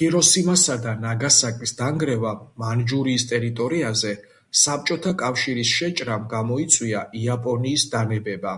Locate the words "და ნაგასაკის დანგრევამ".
0.82-2.44